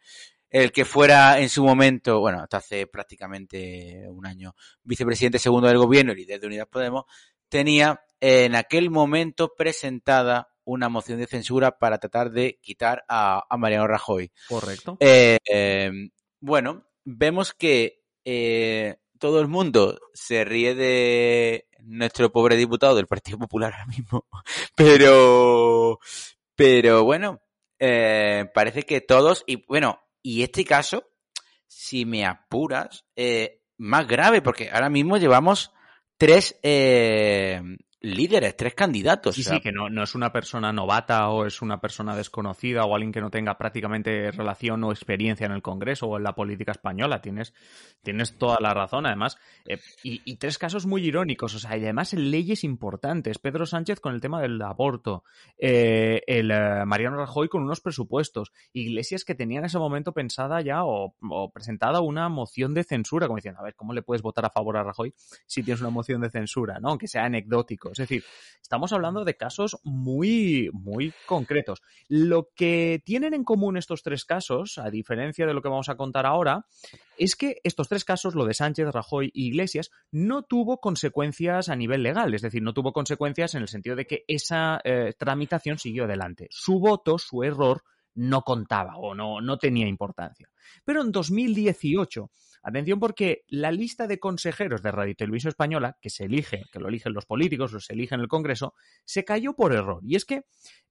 el 0.52 0.72
que 0.72 0.86
fuera 0.86 1.40
en 1.40 1.50
su 1.50 1.64
momento, 1.64 2.20
bueno, 2.20 2.42
hasta 2.44 2.58
hace 2.58 2.86
prácticamente 2.86 4.06
un 4.10 4.26
año, 4.26 4.54
vicepresidente 4.84 5.40
segundo 5.40 5.68
del 5.68 5.78
gobierno 5.78 6.12
y 6.12 6.18
líder 6.18 6.42
de 6.42 6.48
Unidas 6.48 6.68
Podemos, 6.68 7.06
tenía 7.48 8.02
en 8.20 8.56
aquel 8.56 8.92
momento 8.92 9.56
presentada 9.56 10.50
una 10.66 10.90
moción 10.90 11.20
de 11.20 11.26
censura 11.26 11.80
para 11.80 11.98
tratar 11.98 12.32
de 12.32 12.60
quitar 12.62 13.04
a, 13.08 13.46
Mariano 13.58 13.88
Rajoy. 13.88 14.32
Correcto. 14.48 14.98
Eh, 15.00 15.38
em, 15.46 16.12
bueno, 16.40 16.86
vemos 17.04 17.54
que 17.54 18.04
eh, 18.26 18.98
todo 19.20 19.40
el 19.40 19.48
mundo 19.48 20.00
se 20.14 20.44
ríe 20.44 20.76
de 20.76 21.68
nuestro 21.80 22.32
pobre 22.32 22.58
diputado 22.58 22.96
del 22.96 23.08
Partido 23.08 23.40
Popular 23.40 23.74
ahora 23.74 23.86
mismo, 23.86 24.26
pero, 24.76 26.00
pero 26.56 27.04
bueno, 27.04 27.42
eh, 27.80 28.46
parece 28.54 28.84
que 28.84 29.02
todos, 29.02 29.44
y 29.48 29.66
bueno, 29.66 30.00
y 30.22 30.44
este 30.44 30.66
caso, 30.66 31.10
si 31.68 32.06
me 32.06 32.26
apuras, 32.26 33.06
eh, 33.16 33.62
más 33.78 34.08
grave, 34.08 34.42
porque 34.42 34.70
ahora 34.72 34.90
mismo 34.90 35.18
llevamos 35.18 35.72
tres, 36.18 36.60
eh, 36.64 37.62
líderes, 38.02 38.58
tres 38.58 38.74
candidatos. 38.74 39.36
Sí, 39.36 39.44
sí, 39.44 39.60
que 39.62 39.72
no, 39.72 39.90
no 39.90 40.04
es 40.04 40.16
una 40.16 40.32
persona 40.32 40.74
novata 40.74 41.30
o 41.30 41.46
es 41.46 41.62
una 41.62 41.80
persona 41.80 42.16
desconocida 42.16 42.84
o 42.84 42.96
alguien 42.96 43.12
que 43.12 43.22
no 43.22 43.30
tenga 43.30 43.58
prácticamente 43.58 44.32
relación 44.32 44.84
o 44.84 44.92
experiencia 44.92 45.46
en 45.46 45.52
el 45.52 45.62
Congreso 45.62 46.08
o 46.08 46.18
en 46.18 46.24
la 46.24 46.34
política 46.34 46.72
española. 46.72 47.22
Tienes, 47.22 47.54
tienes 48.02 48.38
toda 48.38 48.58
la 48.60 48.74
razón, 48.74 49.06
además. 49.06 49.38
Eh, 49.66 49.80
y, 50.04 50.36
tres 50.38 50.58
casos 50.58 50.88
muy 50.88 51.06
irónicos, 51.06 51.54
o 51.54 51.60
sea, 51.60 51.78
y 51.78 51.84
además 51.84 52.14
leyes 52.14 52.64
importantes. 52.64 53.38
Pedro 53.38 53.66
Sánchez 53.68 54.00
con 54.00 54.16
el 54.16 54.22
tema 54.22 54.42
del 54.42 54.60
aborto, 54.62 55.24
eh, 55.60 56.24
el 56.26 56.50
eh, 56.50 56.84
Mariano 56.86 57.18
Rajoy 57.18 57.48
con 57.48 57.62
unos 57.62 57.82
presupuestos, 57.82 58.52
Iglesias 58.74 59.24
que 59.24 59.36
tenía 59.36 59.60
en 59.60 59.66
ese 59.66 59.78
momento 59.78 60.14
pensada 60.14 60.62
ya 60.62 60.84
o, 60.84 61.14
o 61.22 61.52
presentada 61.52 62.02
una 62.02 62.30
moción 62.30 62.74
de 62.74 62.84
censura, 62.84 63.28
como 63.28 63.38
diciendo, 63.38 63.60
a 63.60 63.64
ver, 63.64 63.76
¿cómo 63.76 63.94
le 63.94 64.02
puedes 64.02 64.24
votar 64.24 64.46
a 64.46 64.50
favor 64.50 64.78
a 64.78 64.84
Rajoy 64.84 65.14
si 65.46 65.62
tienes 65.62 65.82
una 65.82 65.92
moción 65.92 66.22
de 66.22 66.32
censura, 66.32 66.80
¿no? 66.80 66.90
Aunque 66.90 67.08
sea 67.08 67.26
anecdótico. 67.26 67.91
Es 67.92 67.98
decir, 67.98 68.24
estamos 68.62 68.94
hablando 68.94 69.26
de 69.26 69.36
casos 69.36 69.78
muy, 69.84 70.70
muy 70.74 71.14
concretos. 71.26 71.82
Lo 72.08 72.50
que 72.56 73.02
tienen 73.06 73.34
en 73.34 73.44
común 73.44 73.78
estos 73.78 74.04
tres 74.04 74.26
casos, 74.26 74.78
a 74.78 74.90
diferencia 74.90 75.46
de 75.46 75.54
lo 75.54 75.62
que 75.62 75.70
vamos 75.70 75.90
a 75.90 75.96
contar 75.96 76.26
ahora, 76.26 76.66
es 77.18 77.36
que 77.36 77.58
estos 77.64 77.90
tres 77.90 78.06
casos, 78.06 78.36
lo 78.36 78.46
de 78.46 78.54
Sánchez, 78.54 78.88
Rajoy 78.92 79.30
y 79.34 79.48
Iglesias, 79.48 79.92
no 80.12 80.44
tuvo 80.44 80.80
consecuencias 80.80 81.70
a 81.70 81.76
nivel 81.76 82.04
legal, 82.04 82.34
es 82.34 82.42
decir, 82.42 82.62
no 82.62 82.74
tuvo 82.74 82.94
consecuencias 82.94 83.56
en 83.56 83.62
el 83.62 83.68
sentido 83.68 83.96
de 83.96 84.06
que 84.06 84.24
esa 84.28 84.80
eh, 84.84 85.14
tramitación 85.18 85.78
siguió 85.78 86.06
adelante. 86.06 86.48
Su 86.50 86.80
voto, 86.80 87.18
su 87.18 87.44
error, 87.44 87.84
no 88.16 88.42
contaba 88.42 88.98
o 88.98 89.16
no, 89.16 89.42
no 89.42 89.58
tenía 89.58 89.88
importancia. 89.88 90.50
Pero 90.84 91.02
en 91.02 91.12
2018 91.12 92.30
Atención 92.64 93.00
porque 93.00 93.44
la 93.48 93.72
lista 93.72 94.06
de 94.06 94.20
consejeros 94.20 94.84
de 94.84 94.92
Radio 94.92 95.16
Televisión 95.16 95.50
Española, 95.50 95.98
que 96.00 96.12
se 96.12 96.26
elige, 96.26 96.66
que 96.72 96.80
lo 96.80 96.90
eligen 96.90 97.14
los 97.14 97.26
políticos, 97.26 97.74
o 97.74 97.80
se 97.80 97.94
elige 97.94 98.14
en 98.14 98.22
el 98.22 98.28
Congreso, 98.28 98.76
se 99.04 99.26
cayó 99.26 99.54
por 99.54 99.74
error. 99.74 100.02
Y 100.04 100.16
es 100.16 100.26
que 100.26 100.44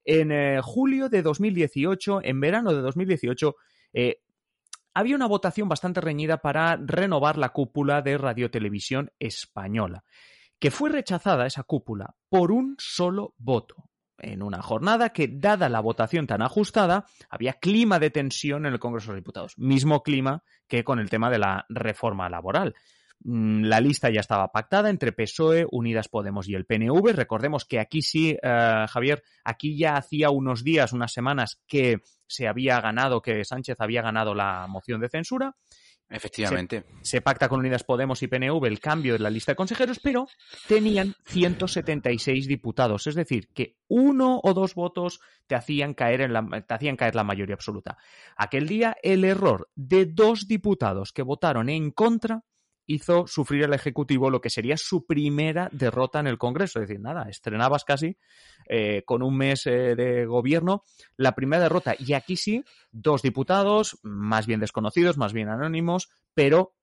en 0.03 0.31
eh, 0.31 0.59
julio 0.61 1.07
de 1.07 1.21
2018, 1.21 2.21
en 2.23 2.39
verano 2.41 2.73
de 2.73 2.81
2018, 2.81 3.55
eh, 3.93 4.21
había 4.93 5.15
una 5.15 5.27
votación 5.27 5.69
bastante 5.69 6.01
reñida 6.01 6.39
para 6.39 6.75
renovar 6.75 7.37
la 7.37 7.49
cúpula 7.49 8.01
de 8.01 8.17
Radio 8.17 8.51
Televisión 8.51 9.11
Española, 9.17 10.03
que 10.59 10.71
fue 10.71 10.89
rechazada 10.89 11.45
esa 11.45 11.63
cúpula 11.63 12.15
por 12.27 12.51
un 12.51 12.75
solo 12.79 13.33
voto 13.37 13.90
en 14.21 14.43
una 14.43 14.61
jornada 14.61 15.09
que, 15.09 15.27
dada 15.27 15.69
la 15.69 15.79
votación 15.79 16.27
tan 16.27 16.41
ajustada, 16.41 17.05
había 17.29 17.53
clima 17.53 17.99
de 17.99 18.09
tensión 18.09 18.65
en 18.65 18.73
el 18.73 18.79
Congreso 18.79 19.07
de 19.07 19.17
los 19.17 19.23
Diputados. 19.23 19.57
Mismo 19.57 20.03
clima 20.03 20.43
que 20.67 20.83
con 20.83 20.99
el 20.99 21.09
tema 21.09 21.29
de 21.29 21.39
la 21.39 21.65
reforma 21.69 22.29
laboral. 22.29 22.75
Mm, 23.23 23.65
la 23.65 23.79
lista 23.79 24.09
ya 24.09 24.19
estaba 24.19 24.51
pactada 24.51 24.89
entre 24.89 25.11
PSOE, 25.11 25.67
Unidas 25.71 26.07
Podemos 26.07 26.47
y 26.47 26.55
el 26.55 26.65
PNV. 26.65 27.13
Recordemos 27.13 27.65
que 27.65 27.79
aquí 27.79 28.01
sí, 28.01 28.37
eh, 28.41 28.85
Javier, 28.89 29.23
aquí 29.43 29.77
ya 29.77 29.95
hacía 29.95 30.29
unos 30.29 30.63
días, 30.63 30.93
unas 30.93 31.11
semanas 31.11 31.61
que 31.67 31.97
se 32.27 32.47
había 32.47 32.79
ganado, 32.81 33.21
que 33.21 33.43
Sánchez 33.43 33.77
había 33.79 34.01
ganado 34.01 34.33
la 34.33 34.65
moción 34.67 35.01
de 35.01 35.09
censura. 35.09 35.55
Efectivamente. 36.11 36.83
Se, 37.01 37.21
pacta 37.21 37.47
con 37.47 37.61
Unidas 37.61 37.83
Podemos 37.83 38.21
y 38.21 38.27
PNV 38.27 38.65
el 38.65 38.79
cambio 38.79 39.13
de 39.13 39.19
la 39.19 39.29
lista 39.29 39.53
de 39.53 39.55
consejeros, 39.55 39.99
pero 39.99 40.27
tenían 40.67 41.15
176 41.25 42.47
diputados. 42.47 43.07
Es 43.07 43.15
decir, 43.15 43.47
que 43.53 43.77
uno 43.87 44.39
o 44.43 44.53
dos 44.53 44.75
votos 44.75 45.21
te 45.47 45.55
hacían 45.55 45.93
caer, 45.93 46.21
en 46.21 46.33
la, 46.33 46.65
te 46.67 46.73
hacían 46.73 46.97
caer 46.97 47.15
la 47.15 47.23
mayoría 47.23 47.55
absoluta. 47.55 47.97
Aquel 48.35 48.67
día, 48.67 48.95
el 49.01 49.23
error 49.23 49.69
de 49.75 50.05
dos 50.05 50.47
diputados 50.47 51.13
que 51.13 51.23
votaron 51.23 51.69
en 51.69 51.91
contra 51.91 52.43
hizo 52.85 53.27
sufrir 53.27 53.65
al 53.65 53.73
Ejecutivo 53.73 54.29
lo 54.29 54.41
que 54.41 54.49
sería 54.49 54.77
su 54.77 55.05
primera 55.05 55.69
derrota 55.71 56.19
en 56.19 56.27
el 56.27 56.37
Congreso. 56.37 56.79
Es 56.79 56.87
decir, 56.87 57.01
nada, 57.01 57.29
estrenabas 57.29 57.83
casi 57.83 58.17
eh, 58.67 59.03
con 59.05 59.23
un 59.23 59.37
mes 59.37 59.65
eh, 59.67 59.95
de 59.95 60.25
gobierno 60.25 60.83
la 61.17 61.33
primera 61.33 61.63
derrota. 61.63 61.95
Y 61.97 62.13
aquí 62.13 62.35
sí, 62.35 62.63
dos 62.91 63.21
diputados, 63.21 63.99
más 64.03 64.47
bien 64.47 64.59
desconocidos, 64.59 65.17
más 65.17 65.33
bien 65.33 65.49
anónimos, 65.49 66.09
pero 66.33 66.75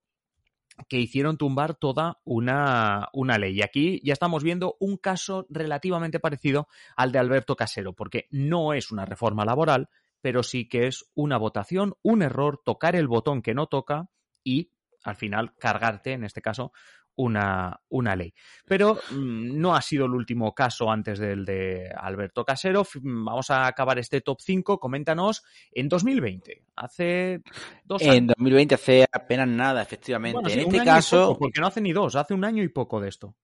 que 0.89 0.99
hicieron 0.99 1.37
tumbar 1.37 1.75
toda 1.75 2.21
una, 2.25 3.09
una, 3.13 3.39
ley. 3.39 3.59
Y 3.59 3.63
aquí 3.63 4.01
ya 4.05 4.13
estamos 4.13 4.45
viendo 4.45 4.77
un 4.79 4.97
caso 4.97 5.47
relativamente 5.49 6.21
parecido 6.21 6.69
al 6.97 7.11
de 7.11 7.19
Alberto 7.19 7.57
Casero, 7.57 7.95
porque 7.95 8.27
no 8.31 8.73
es 8.75 8.93
una 8.93 9.05
reforma 9.05 9.45
laboral, 9.45 9.89
pero 10.21 10.43
sí 10.43 10.69
que 10.69 10.87
es 10.87 11.05
una 11.15 11.37
votación, 11.37 11.95
un 12.03 12.23
error, 12.23 12.61
tocar 12.65 12.95
el 12.95 13.09
botón 13.09 13.43
que 13.43 13.55
no 13.55 13.67
toca 13.67 14.09
y 14.45 14.71
al 15.09 15.17
final 15.17 15.55
cargarte, 15.57 16.13
en 16.13 16.25
este 16.25 16.43
caso, 16.43 16.73
una, 17.17 17.81
una 17.89 18.15
ley. 18.15 18.33
Pero 18.67 18.95
mm, 19.11 19.59
no 19.59 19.75
ha 19.75 19.83
sido 19.83 20.07
el 20.07 20.13
último 20.13 20.55
caso 20.55 20.91
antes 20.91 21.19
del 21.19 21.45
de 21.45 21.91
Alberto 21.97 22.45
Casero. 22.45 22.87
Vamos 23.03 23.51
a 23.51 23.67
acabar 23.67 23.99
este 23.99 24.21
top 24.21 24.39
5. 24.41 24.79
Coméntanos 24.79 25.43
en 25.73 25.89
2020, 25.89 26.63
hace 26.77 27.43
dos 27.85 28.03
años. 28.03 28.17
En 28.17 28.27
2020 28.29 28.75
hace 28.75 29.07
apenas 29.11 29.49
nada, 29.49 29.83
efectivamente. 29.83 30.53
en 30.53 30.61
este 30.61 30.85
caso. 30.85 31.37
porque 31.39 31.61
no 31.61 31.67
hace 31.67 31.81
ni 31.81 31.93
dos, 31.93 32.15
hace 32.15 32.35
un 32.35 32.45
año 32.45 32.63
y 32.63 32.69
poco 32.69 33.01
de 33.01 33.09
esto. 33.09 33.35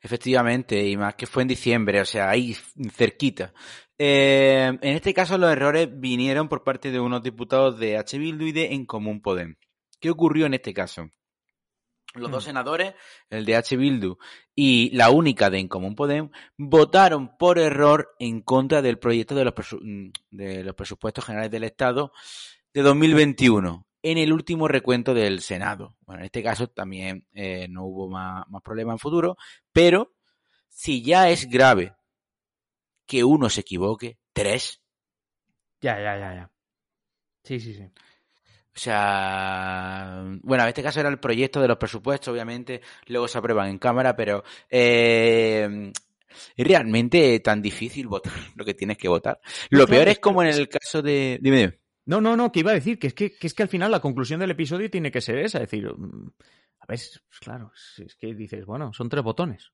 Efectivamente, 0.00 0.88
y 0.88 0.96
más 0.96 1.16
que 1.16 1.26
fue 1.26 1.42
en 1.42 1.48
diciembre, 1.48 2.00
o 2.00 2.04
sea, 2.06 2.30
ahí 2.30 2.56
cerquita. 2.92 3.52
Eh, 3.98 4.78
en 4.80 4.94
este 4.94 5.12
caso 5.12 5.36
los 5.36 5.50
errores 5.50 5.88
vinieron 5.92 6.48
por 6.48 6.64
parte 6.64 6.90
de 6.90 7.00
unos 7.00 7.22
diputados 7.22 7.78
de 7.78 7.96
H. 7.98 8.18
Bildu 8.18 8.46
y 8.46 8.52
de 8.52 8.72
En 8.72 8.86
Común 8.86 9.20
Podem. 9.20 9.56
¿Qué 10.00 10.10
ocurrió 10.10 10.46
en 10.46 10.54
este 10.54 10.74
caso? 10.74 11.10
Los 12.14 12.30
dos 12.30 12.44
mm. 12.44 12.46
senadores, 12.46 12.94
el 13.30 13.44
de 13.44 13.56
H. 13.56 13.76
Bildu 13.76 14.16
y 14.54 14.90
la 14.96 15.10
única 15.10 15.50
de 15.50 15.58
En 15.58 15.68
Común 15.68 15.94
Podem, 15.94 16.30
votaron 16.56 17.36
por 17.36 17.58
error 17.58 18.14
en 18.18 18.40
contra 18.40 18.82
del 18.82 18.98
proyecto 18.98 19.34
de 19.34 19.44
los, 19.44 19.54
mm, 19.80 20.08
de 20.30 20.64
los 20.64 20.74
presupuestos 20.74 21.24
generales 21.24 21.50
del 21.50 21.64
Estado 21.64 22.12
de 22.72 22.82
2021 22.82 23.86
en 24.02 24.18
el 24.18 24.32
último 24.32 24.68
recuento 24.68 25.14
del 25.14 25.40
Senado. 25.40 25.96
Bueno, 26.06 26.20
en 26.20 26.26
este 26.26 26.42
caso 26.42 26.68
también 26.68 27.26
eh, 27.34 27.66
no 27.68 27.84
hubo 27.84 28.08
más, 28.08 28.44
más 28.48 28.62
problemas 28.62 28.94
en 28.94 28.98
futuro, 28.98 29.36
pero 29.72 30.14
si 30.68 31.02
ya 31.02 31.28
es 31.28 31.48
grave 31.48 31.94
que 33.06 33.24
uno 33.24 33.48
se 33.50 33.62
equivoque, 33.62 34.18
tres. 34.32 34.82
Ya, 35.80 35.98
ya, 35.98 36.18
ya, 36.18 36.34
ya. 36.34 36.50
Sí, 37.44 37.60
sí, 37.60 37.74
sí. 37.74 37.90
O 38.76 38.78
sea, 38.78 40.22
bueno, 40.42 40.64
en 40.64 40.68
este 40.68 40.82
caso 40.82 41.00
era 41.00 41.08
el 41.08 41.18
proyecto 41.18 41.62
de 41.62 41.68
los 41.68 41.78
presupuestos, 41.78 42.30
obviamente, 42.30 42.82
luego 43.06 43.26
se 43.26 43.38
aprueban 43.38 43.70
en 43.70 43.78
Cámara, 43.78 44.14
pero 44.14 44.44
eh, 44.68 45.90
es 46.54 46.66
realmente 46.66 47.40
tan 47.40 47.62
difícil 47.62 48.06
votar 48.06 48.34
lo 48.54 48.66
que 48.66 48.74
tienes 48.74 48.98
que 48.98 49.08
votar. 49.08 49.40
Lo 49.70 49.86
peor 49.86 50.08
es 50.08 50.18
como 50.18 50.42
en 50.42 50.50
el 50.50 50.68
caso 50.68 51.00
de... 51.00 51.38
Dime, 51.40 51.78
No, 52.04 52.20
no, 52.20 52.36
no, 52.36 52.52
que 52.52 52.60
iba 52.60 52.72
a 52.72 52.74
decir 52.74 52.98
que 52.98 53.06
es 53.06 53.14
que, 53.14 53.32
que 53.32 53.46
es 53.46 53.54
que 53.54 53.62
al 53.62 53.70
final 53.70 53.90
la 53.90 54.00
conclusión 54.00 54.40
del 54.40 54.50
episodio 54.50 54.90
tiene 54.90 55.10
que 55.10 55.22
ser 55.22 55.38
esa, 55.38 55.56
es 55.58 55.70
decir, 55.70 55.90
mm, 55.90 56.32
a 56.80 56.86
ver, 56.86 57.00
claro, 57.40 57.72
es 57.96 58.14
que 58.16 58.34
dices, 58.34 58.66
bueno, 58.66 58.92
son 58.92 59.08
tres 59.08 59.24
botones. 59.24 59.72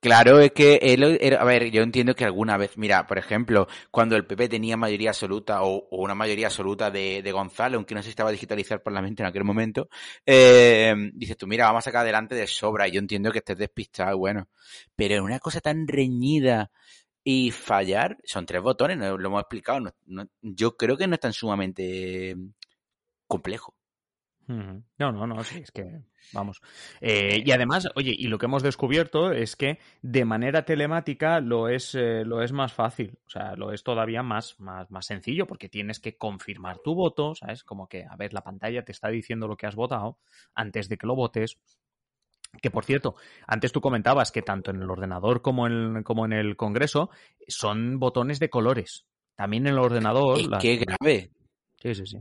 Claro, 0.00 0.38
es 0.38 0.52
que 0.52 0.76
él, 0.76 1.02
a 1.36 1.44
ver, 1.44 1.72
yo 1.72 1.82
entiendo 1.82 2.14
que 2.14 2.24
alguna 2.24 2.56
vez, 2.56 2.78
mira, 2.78 3.04
por 3.08 3.18
ejemplo, 3.18 3.66
cuando 3.90 4.14
el 4.14 4.26
PP 4.26 4.48
tenía 4.48 4.76
mayoría 4.76 5.10
absoluta 5.10 5.62
o, 5.64 5.88
una 5.90 6.14
mayoría 6.14 6.46
absoluta 6.46 6.88
de, 6.88 7.20
de, 7.20 7.32
Gonzalo, 7.32 7.76
aunque 7.78 7.96
no 7.96 8.02
se 8.04 8.10
estaba 8.10 8.28
a 8.28 8.32
digitalizar 8.32 8.78
el 8.78 8.82
Parlamento 8.82 9.22
en 9.24 9.28
aquel 9.28 9.42
momento, 9.42 9.88
eh, 10.24 10.94
dices 11.14 11.36
tú, 11.36 11.48
mira, 11.48 11.66
vamos 11.66 11.80
a 11.80 11.86
sacar 11.86 12.02
adelante 12.02 12.36
de 12.36 12.46
sobra. 12.46 12.86
Y 12.86 12.92
yo 12.92 13.00
entiendo 13.00 13.32
que 13.32 13.38
estés 13.38 13.58
despistado, 13.58 14.16
bueno, 14.16 14.48
pero 14.94 15.16
en 15.16 15.22
una 15.22 15.40
cosa 15.40 15.60
tan 15.60 15.88
reñida 15.88 16.70
y 17.24 17.50
fallar, 17.50 18.18
son 18.24 18.46
tres 18.46 18.62
botones, 18.62 18.98
lo 18.98 19.16
hemos 19.16 19.40
explicado, 19.40 19.80
yo 20.42 20.76
creo 20.76 20.96
que 20.96 21.08
no 21.08 21.14
es 21.14 21.20
tan 21.20 21.32
sumamente 21.32 22.36
complejo. 23.26 23.77
No, 24.48 25.12
no, 25.12 25.26
no, 25.26 25.44
sí, 25.44 25.60
es 25.60 25.70
que, 25.70 26.00
vamos. 26.32 26.62
Eh, 27.02 27.42
y 27.44 27.50
además, 27.50 27.86
oye, 27.96 28.14
y 28.16 28.28
lo 28.28 28.38
que 28.38 28.46
hemos 28.46 28.62
descubierto 28.62 29.30
es 29.30 29.56
que 29.56 29.78
de 30.00 30.24
manera 30.24 30.64
telemática 30.64 31.40
lo 31.40 31.68
es, 31.68 31.94
eh, 31.94 32.24
lo 32.24 32.42
es 32.42 32.52
más 32.52 32.72
fácil, 32.72 33.18
o 33.26 33.30
sea, 33.30 33.54
lo 33.56 33.72
es 33.72 33.82
todavía 33.82 34.22
más, 34.22 34.58
más, 34.58 34.90
más 34.90 35.04
sencillo 35.04 35.46
porque 35.46 35.68
tienes 35.68 36.00
que 36.00 36.16
confirmar 36.16 36.78
tu 36.78 36.94
voto, 36.94 37.34
¿sabes? 37.34 37.62
Como 37.62 37.88
que, 37.88 38.06
a 38.08 38.16
ver, 38.16 38.32
la 38.32 38.40
pantalla 38.40 38.82
te 38.86 38.92
está 38.92 39.08
diciendo 39.08 39.48
lo 39.48 39.56
que 39.56 39.66
has 39.66 39.76
votado 39.76 40.18
antes 40.54 40.88
de 40.88 40.96
que 40.96 41.06
lo 41.06 41.14
votes. 41.14 41.58
Que 42.62 42.70
por 42.70 42.86
cierto, 42.86 43.16
antes 43.46 43.72
tú 43.72 43.82
comentabas 43.82 44.32
que 44.32 44.40
tanto 44.40 44.70
en 44.70 44.80
el 44.80 44.90
ordenador 44.90 45.42
como 45.42 45.66
en, 45.66 46.02
como 46.04 46.24
en 46.24 46.32
el 46.32 46.56
Congreso 46.56 47.10
son 47.48 47.98
botones 47.98 48.40
de 48.40 48.48
colores. 48.48 49.04
También 49.36 49.66
en 49.66 49.74
el 49.74 49.78
ordenador. 49.78 50.58
¡Qué 50.58 50.78
grave! 50.78 51.30
Sí, 51.82 51.94
sí, 51.94 52.06
sí. 52.06 52.18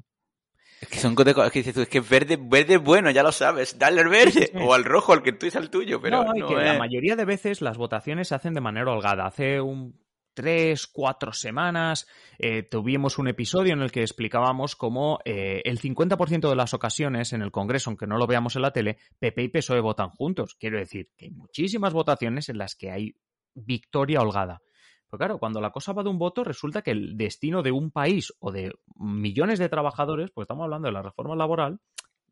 Es 0.81 0.88
que 0.89 1.00
son 1.00 1.15
es 1.17 1.51
que 1.51 1.60
dices 1.60 1.74
tú, 1.74 1.81
es 1.81 1.89
que 1.89 2.01
verde, 2.01 2.38
verde 2.39 2.75
es 2.75 2.84
bueno, 2.84 3.10
ya 3.10 3.24
lo 3.24 3.31
sabes, 3.31 3.79
dale 3.79 4.01
al 4.01 4.10
verde 4.10 4.51
o 4.55 4.74
al 4.74 4.84
rojo, 4.84 5.13
al 5.13 5.24
que 5.24 5.34
tú 5.34 5.48
es 5.48 5.55
al 5.55 5.69
tuyo, 5.69 6.00
pero 6.00 6.24
no, 6.24 6.48
que 6.48 6.55
la 6.55 6.77
mayoría 6.77 7.15
de 7.15 7.25
veces 7.25 7.62
las 7.62 7.77
votaciones 7.77 8.27
se 8.27 8.36
hacen 8.36 8.53
de 8.53 8.62
manera 8.62 8.91
holgada. 8.91 9.25
Hace 9.25 9.60
un 9.60 10.00
tres, 10.38 10.86
cuatro 10.86 11.34
semanas, 11.34 12.07
eh, 12.38 12.62
tuvimos 12.62 13.17
un 13.17 13.27
episodio 13.27 13.74
en 13.74 13.81
el 13.81 13.91
que 13.91 14.01
explicábamos 14.01 14.75
cómo 14.75 15.17
eh, 15.25 15.63
el 15.65 15.79
50% 15.81 16.48
de 16.48 16.55
las 16.55 16.75
ocasiones 16.75 17.34
en 17.34 17.41
el 17.41 17.50
Congreso, 17.50 17.89
aunque 17.89 18.05
no 18.05 18.19
lo 18.19 18.27
veamos 18.27 18.55
en 18.55 18.62
la 18.62 18.72
tele, 18.72 19.00
PP 19.17 19.41
y 19.41 19.48
PSOE 19.48 19.79
votan 19.79 20.10
juntos. 20.10 20.55
Quiero 20.60 20.77
decir 20.77 21.10
que 21.17 21.25
hay 21.25 21.31
muchísimas 21.31 21.91
votaciones 21.91 22.50
en 22.50 22.60
las 22.60 22.75
que 22.75 22.91
hay 22.91 23.15
victoria 23.55 24.22
holgada. 24.22 24.62
Pero 25.09 25.17
claro, 25.17 25.39
cuando 25.39 25.61
la 25.61 25.71
cosa 25.71 25.93
va 25.93 26.03
de 26.03 26.09
un 26.09 26.19
voto, 26.19 26.43
resulta 26.43 26.81
que 26.81 26.91
el 26.91 27.17
destino 27.17 27.63
de 27.63 27.71
un 27.71 27.91
país 27.91 28.33
o 28.39 28.51
de 28.51 28.73
millones 28.95 29.59
de 29.59 29.69
trabajadores, 29.69 30.31
pues 30.31 30.45
estamos 30.45 30.63
hablando 30.63 30.87
de 30.87 30.93
la 30.93 31.01
reforma 31.01 31.35
laboral, 31.35 31.79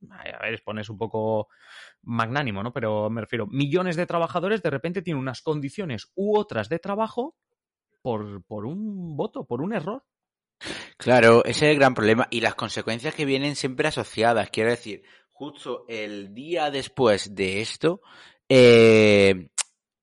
a 0.10 0.41
ver, 0.41 0.62
pones 0.63 0.89
un 0.89 0.98
poco 0.98 1.48
magnánimo, 2.03 2.62
¿no? 2.63 2.74
Pero 2.74 3.10
me 3.10 3.22
refiero, 3.22 3.48
millones 3.48 3.96
de 3.96 4.05
trabajadores 4.05 4.62
de 4.62 4.70
repente 4.70 5.01
tienen 5.01 5.22
unas 5.22 5.41
condiciones 5.41 6.12
u 6.15 6.38
otras 6.38 6.70
de 6.70 6.79
trabajo 6.79 7.36
por, 8.01 8.44
por 8.44 8.65
un 8.65 9.15
voto, 9.15 9.46
por 9.46 9.62
un 9.62 9.74
error. 9.74 10.03
Claro, 10.98 11.44
ese 11.44 11.65
es 11.65 11.72
el 11.72 11.79
gran 11.79 11.94
problema 11.94 12.27
y 12.29 12.41
las 12.41 12.55
consecuencias 12.55 13.15
que 13.15 13.25
vienen 13.25 13.55
siempre 13.55 13.88
asociadas. 13.88 14.50
Quiero 14.50 14.70
decir, 14.70 15.03
justo 15.32 15.86
el 15.88 16.34
día 16.34 16.72
después 16.72 17.36
de 17.36 17.62
esto, 17.62 18.01
eh, 18.48 19.50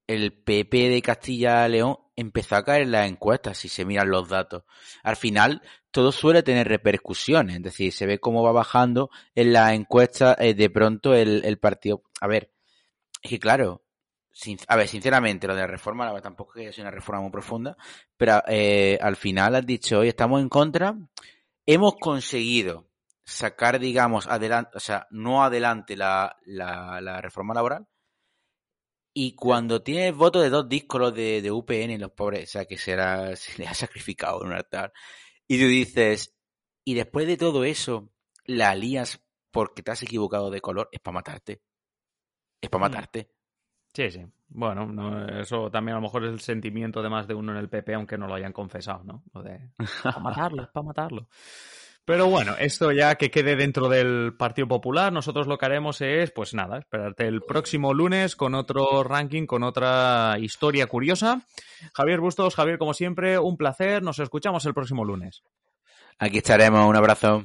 el 0.07 0.33
PP 0.33 0.91
de 0.91 1.03
Castilla-León 1.03 1.97
empezó 2.17 2.57
a 2.57 2.65
caer 2.65 2.83
en 2.83 2.93
las 2.93 3.09
encuestas, 3.09 3.59
si 3.59 3.69
se 3.69 3.85
miran 3.85 4.11
los 4.11 4.29
datos. 4.29 4.65
Al 5.03 5.17
final, 5.17 5.63
todo 5.91 6.13
suele 6.13 6.43
tener 6.43 6.69
repercusiones, 6.69 7.57
es 7.57 7.63
decir, 7.63 7.93
se 7.93 8.07
ve 8.07 8.19
cómo 8.19 8.43
va 8.43 8.53
bajando 8.53 9.11
en 9.35 9.53
las 9.53 9.73
encuestas 9.73 10.37
eh, 10.39 10.55
de 10.55 10.71
pronto 10.71 11.15
el, 11.15 11.59
partido. 11.59 12.03
A 12.21 12.27
ver, 12.27 12.53
es 13.23 13.31
que 13.31 13.39
claro, 13.39 13.83
a 14.69 14.77
ver, 14.77 14.89
sinceramente, 14.89 15.47
lo 15.47 15.55
de 15.55 15.63
la 15.63 15.67
reforma, 15.67 16.11
la 16.11 16.21
tampoco 16.21 16.59
es 16.59 16.79
una 16.79 16.91
reforma 16.91 17.23
muy 17.23 17.31
profunda, 17.31 17.77
pero 18.17 18.43
eh, 18.49 18.99
al 19.01 19.17
final 19.17 19.55
has 19.55 19.67
dicho, 19.67 20.01
hoy 20.01 20.09
estamos 20.09 20.41
en 20.41 20.49
contra, 20.49 20.97
hemos 21.67 21.95
conseguido 21.97 22.89
sacar, 23.25 23.79
digamos, 23.79 24.27
adelante, 24.27 24.71
o 24.75 24.81
sea, 24.81 25.07
no 25.11 25.45
adelante 25.45 25.97
la, 25.97 26.37
la 26.47 27.21
reforma 27.21 27.55
laboral, 27.55 27.87
y 29.15 29.35
cuando 29.35 29.83
tienes 29.83 30.15
votos 30.15 30.43
de 30.43 30.51
dos 30.51 30.69
discos 30.69 31.15
de, 31.15 31.43
de 31.43 31.51
UPN, 31.51 32.01
los 32.01 32.13
pobres, 32.13 32.49
o 32.49 32.53
sea, 32.53 32.65
que 32.65 32.79
será, 32.79 33.37
se 33.37 33.59
les 33.59 33.71
ha 33.71 33.75
sacrificado 33.75 34.43
en 34.43 34.49
un 34.49 34.55
altar, 34.55 34.93
y 35.47 35.61
tú 35.61 35.67
dices, 35.67 36.35
y 36.85 36.95
después 36.95 37.27
de 37.27 37.37
todo 37.37 37.65
eso, 37.65 38.11
la 38.45 38.75
lías 38.75 39.23
porque 39.51 39.83
te 39.83 39.91
has 39.91 40.03
equivocado 40.03 40.51
de 40.51 40.61
color, 40.61 40.89
es 40.93 41.01
para 41.01 41.15
matarte. 41.15 41.63
Es 42.61 42.71
para 42.71 42.89
mm. 42.89 42.91
matarte. 42.91 43.31
Sí, 43.93 44.11
sí. 44.11 44.25
Bueno, 44.49 45.29
eso 45.41 45.71
también 45.71 45.97
a 45.97 46.01
lo 46.01 46.03
mejor 46.03 46.25
es 46.25 46.33
el 46.33 46.41
sentimiento 46.41 47.03
de 47.03 47.09
más 47.09 47.27
de 47.27 47.35
uno 47.35 47.53
en 47.53 47.59
el 47.59 47.69
PP, 47.69 47.95
aunque 47.95 48.19
no 48.19 48.27
lo 48.27 48.35
hayan 48.35 48.53
confesado, 48.53 49.03
¿no? 49.05 49.23
Lo 49.33 49.43
de, 49.43 49.71
para 50.03 50.19
matarlo, 50.19 50.71
para 50.73 50.87
matarlo. 50.87 51.29
Pero 52.05 52.27
bueno, 52.27 52.57
esto 52.59 52.91
ya 52.91 53.15
que 53.15 53.31
quede 53.31 53.55
dentro 53.55 53.89
del 53.89 54.35
Partido 54.37 54.67
Popular, 54.67 55.13
nosotros 55.13 55.47
lo 55.47 55.57
que 55.57 55.67
haremos 55.67 56.01
es, 56.01 56.33
pues 56.33 56.53
nada, 56.53 56.79
esperarte 56.79 57.29
el 57.29 57.43
próximo 57.43 57.95
lunes 57.95 58.35
con 58.35 58.57
otro 58.57 59.05
ranking, 59.05 59.47
con 59.47 59.63
otra 59.63 60.37
historia 60.41 60.87
curiosa. 60.87 61.47
Javier 61.95 62.21
Bustos, 62.21 62.57
Javier, 62.57 62.79
como 62.79 62.93
siempre, 62.93 63.39
un 63.39 63.57
placer. 63.57 64.03
Nos 64.03 64.19
escuchamos 64.19 64.67
el 64.67 64.75
próximo 64.75 65.05
lunes. 65.05 65.45
Aquí 66.19 66.39
estaremos. 66.39 66.85
Un 66.87 66.97
abrazo. 66.97 67.45